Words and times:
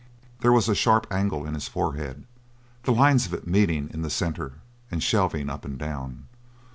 There 0.39 0.51
was 0.51 0.67
a 0.67 0.73
sharp 0.73 1.05
angle 1.11 1.45
in 1.45 1.53
his 1.53 1.67
forehead, 1.67 2.23
the 2.85 2.91
lines 2.91 3.27
of 3.27 3.35
it 3.35 3.45
meeting 3.45 3.91
in 3.93 4.01
the 4.01 4.09
centre 4.09 4.53
and 4.89 5.03
shelving 5.03 5.47
up 5.47 5.63
and 5.63 5.77
down. 5.77 6.25